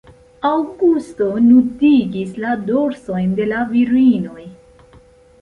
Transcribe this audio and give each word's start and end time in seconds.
Aŭgusto 0.49 1.27
nudigis 1.49 2.33
la 2.45 2.55
dorsojn 2.71 3.37
de 3.41 3.47
la 3.53 3.61
virinoj. 3.75 4.49